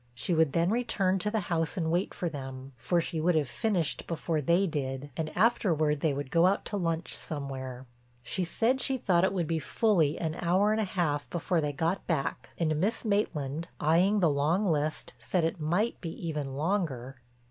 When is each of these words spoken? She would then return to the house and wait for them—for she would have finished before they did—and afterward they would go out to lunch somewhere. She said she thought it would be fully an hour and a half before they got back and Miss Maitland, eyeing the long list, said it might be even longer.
She 0.15 0.33
would 0.33 0.53
then 0.53 0.71
return 0.71 1.19
to 1.19 1.29
the 1.29 1.41
house 1.41 1.77
and 1.77 1.91
wait 1.91 2.11
for 2.15 2.27
them—for 2.27 2.99
she 3.01 3.21
would 3.21 3.35
have 3.35 3.47
finished 3.47 4.07
before 4.07 4.41
they 4.41 4.65
did—and 4.65 5.29
afterward 5.37 5.99
they 5.99 6.11
would 6.11 6.31
go 6.31 6.47
out 6.47 6.65
to 6.65 6.75
lunch 6.77 7.15
somewhere. 7.15 7.85
She 8.23 8.43
said 8.43 8.81
she 8.81 8.97
thought 8.97 9.23
it 9.23 9.31
would 9.31 9.45
be 9.45 9.59
fully 9.59 10.17
an 10.17 10.35
hour 10.41 10.71
and 10.71 10.81
a 10.81 10.85
half 10.85 11.29
before 11.29 11.61
they 11.61 11.71
got 11.71 12.07
back 12.07 12.49
and 12.57 12.77
Miss 12.79 13.05
Maitland, 13.05 13.67
eyeing 13.79 14.21
the 14.21 14.31
long 14.31 14.65
list, 14.65 15.13
said 15.19 15.43
it 15.43 15.59
might 15.61 16.01
be 16.01 16.09
even 16.09 16.55
longer. 16.55 17.17